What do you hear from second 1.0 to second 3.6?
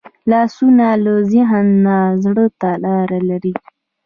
له ذهن نه زړه ته لاره لري